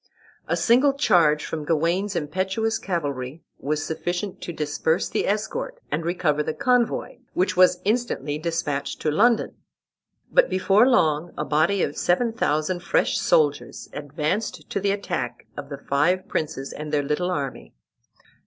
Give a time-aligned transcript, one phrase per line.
[0.47, 6.41] A single charge from Gawain's impetuous cavalry was sufficient to disperse the escort and recover
[6.41, 9.57] the convoy, which was instantly despatched to London.
[10.31, 15.69] But before long a body of seven thousand fresh soldiers advanced to the attack of
[15.69, 17.75] the five princes and their little army.